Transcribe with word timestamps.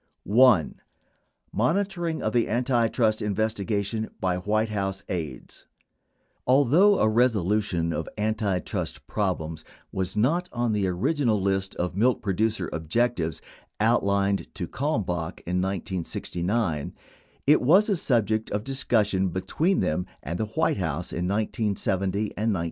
1. 0.23 0.81
MONITORING 1.53 2.23
OF 2.23 2.33
THE 2.33 2.47
ANTITRUST 2.47 3.21
INVESTIGATION 3.21 4.09
BY 4.19 4.37
WHITE 4.37 4.69
HOUSE 4.69 5.03
AIDES 5.09 5.67
Although 6.47 6.97
a 6.97 7.07
resolution 7.07 7.93
of 7.93 8.09
antitrust 8.17 9.05
problems 9.05 9.63
was 9.91 10.17
not 10.17 10.49
on 10.51 10.73
the 10.73 10.87
original 10.87 11.39
list 11.39 11.75
of 11.75 11.95
milk 11.95 12.23
producer 12.23 12.67
objectives 12.73 13.43
outlined 13.79 14.47
to 14.55 14.67
Kalmbach 14.67 15.39
in 15.41 15.61
1969, 15.61 16.95
it 17.45 17.61
was 17.61 17.87
a 17.87 17.95
subject 17.95 18.49
of 18.49 18.61
some 18.61 18.73
discussion 18.73 19.27
between 19.29 19.81
them 19.81 20.07
and 20.23 20.39
the 20.39 20.45
White 20.45 20.77
House 20.77 21.13
in 21.13 21.27
1970 21.27 22.05
and 22.35 22.53
1971. 22.53 22.59